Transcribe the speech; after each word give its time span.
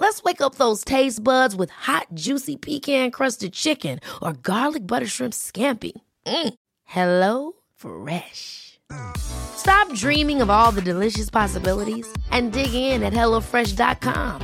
Let's 0.00 0.22
wake 0.22 0.40
up 0.40 0.54
those 0.54 0.82
taste 0.82 1.22
buds 1.22 1.54
with 1.54 1.68
hot, 1.68 2.06
juicy 2.14 2.56
pecan 2.56 3.10
crusted 3.10 3.52
chicken 3.52 4.00
or 4.22 4.32
garlic 4.32 4.86
butter 4.86 5.06
shrimp 5.06 5.34
scampi. 5.34 5.92
Mm. 6.26 6.54
Hello 6.84 7.52
Fresh. 7.76 8.80
Stop 9.18 9.92
dreaming 9.92 10.40
of 10.40 10.48
all 10.48 10.72
the 10.72 10.80
delicious 10.80 11.28
possibilities 11.28 12.10
and 12.30 12.50
dig 12.50 12.72
in 12.72 13.02
at 13.02 13.12
HelloFresh.com. 13.12 14.40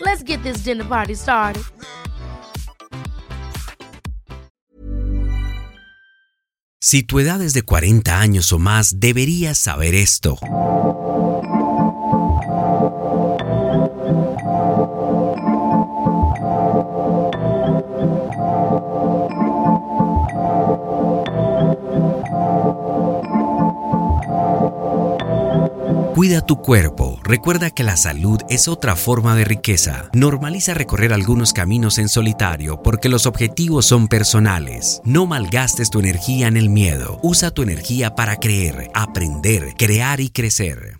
Let's 0.00 0.24
get 0.24 0.42
this 0.42 0.64
dinner 0.64 0.84
party 0.84 1.14
started. 1.14 1.62
Si 6.80 7.04
tu 7.04 7.20
edad 7.20 7.40
es 7.42 7.52
de 7.52 7.62
40 7.62 8.18
años 8.18 8.52
o 8.52 8.58
más, 8.58 8.98
deberías 8.98 9.56
saber 9.56 9.94
esto. 9.94 10.36
Cuida 26.14 26.40
tu 26.44 26.60
cuerpo. 26.60 27.20
Recuerda 27.22 27.70
que 27.70 27.84
la 27.84 27.96
salud 27.96 28.40
es 28.48 28.66
otra 28.66 28.96
forma 28.96 29.36
de 29.36 29.44
riqueza. 29.44 30.10
Normaliza 30.12 30.74
recorrer 30.74 31.12
algunos 31.12 31.52
caminos 31.52 31.98
en 31.98 32.08
solitario 32.08 32.82
porque 32.82 33.08
los 33.08 33.26
objetivos 33.26 33.86
son 33.86 34.08
personales. 34.08 35.00
No 35.04 35.26
malgastes 35.26 35.88
tu 35.88 36.00
energía 36.00 36.48
en 36.48 36.56
el 36.56 36.68
miedo. 36.68 37.20
Usa 37.22 37.52
tu 37.52 37.62
energía 37.62 38.16
para 38.16 38.36
creer, 38.36 38.90
aprender, 38.92 39.74
crear 39.78 40.20
y 40.20 40.30
crecer. 40.30 40.98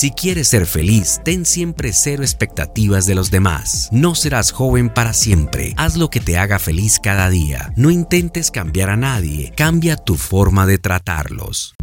Si 0.00 0.12
quieres 0.12 0.48
ser 0.48 0.64
feliz, 0.64 1.20
ten 1.26 1.44
siempre 1.44 1.92
cero 1.92 2.22
expectativas 2.22 3.04
de 3.04 3.14
los 3.14 3.30
demás. 3.30 3.90
No 3.92 4.14
serás 4.14 4.50
joven 4.50 4.88
para 4.88 5.12
siempre. 5.12 5.74
Haz 5.76 5.98
lo 5.98 6.08
que 6.08 6.20
te 6.20 6.38
haga 6.38 6.58
feliz 6.58 6.98
cada 6.98 7.28
día. 7.28 7.70
No 7.76 7.90
intentes 7.90 8.50
cambiar 8.50 8.88
a 8.88 8.96
nadie. 8.96 9.52
Cambia 9.54 9.96
tu 9.96 10.16
forma 10.16 10.64
de 10.64 10.78
tratarlos. 10.78 11.74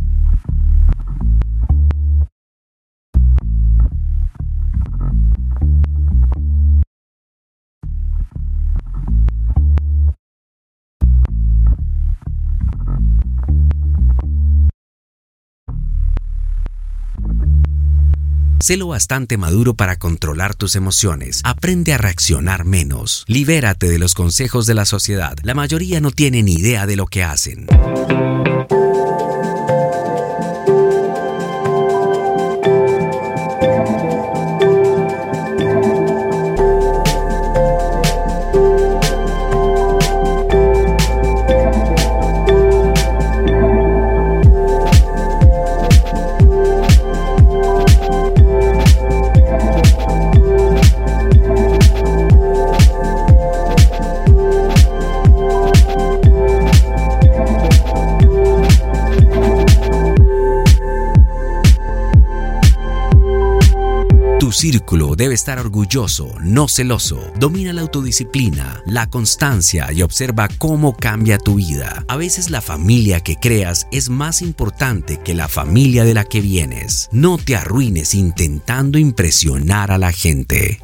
Sé 18.60 18.76
lo 18.76 18.88
bastante 18.88 19.38
maduro 19.38 19.76
para 19.76 19.98
controlar 19.98 20.56
tus 20.56 20.76
emociones. 20.76 21.42
Aprende 21.44 21.94
a 21.94 21.98
reaccionar 21.98 22.66
menos. 22.66 23.24
Libérate 23.28 23.88
de 23.88 24.00
los 24.00 24.16
consejos 24.16 24.66
de 24.66 24.74
la 24.74 24.86
sociedad. 24.86 25.38
La 25.44 25.54
mayoría 25.54 26.02
no 26.02 26.12
tiene 26.12 26.42
ni 26.42 26.54
idea 26.54 26.88
de 26.88 26.96
lo 26.96 27.06
que 27.06 27.24
hacen. 27.24 27.68
Tu 64.40 64.52
círculo 64.52 65.16
debe 65.16 65.34
estar 65.34 65.58
orgulloso, 65.58 66.36
no 66.42 66.68
celoso. 66.68 67.34
Domina 67.40 67.74
la 67.74 67.82
autodisciplina, 67.82 68.84
la 68.86 69.10
constancia 69.10 69.92
y 69.92 70.04
observa 70.04 70.48
cómo 70.60 70.96
cambia 70.96 71.40
tu 71.40 71.56
vida. 71.56 72.06
A 72.08 72.18
veces 72.18 72.52
la 72.52 72.62
familia 72.62 73.20
que 73.20 73.38
creas 73.38 73.88
es 73.92 74.10
más 74.10 74.44
importante 74.44 75.20
que 75.26 75.34
la 75.34 75.48
familia 75.48 76.04
de 76.04 76.14
la 76.14 76.24
que 76.24 76.42
vienes. 76.42 77.10
No 77.12 77.40
te 77.40 77.56
arruines 77.56 78.14
intentando 78.14 79.00
impresionar 79.00 79.92
a 79.92 79.98
la 79.98 80.12
gente. 80.12 80.82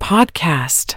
Podcast. 0.00 0.96